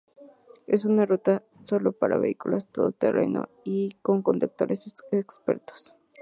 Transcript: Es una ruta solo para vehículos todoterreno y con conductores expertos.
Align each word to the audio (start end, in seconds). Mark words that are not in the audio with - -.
Es 0.65 0.83
una 0.83 1.05
ruta 1.05 1.43
solo 1.61 1.91
para 1.91 2.17
vehículos 2.17 2.65
todoterreno 2.65 3.49
y 3.63 3.97
con 4.01 4.23
conductores 4.23 4.95
expertos. 5.11 5.93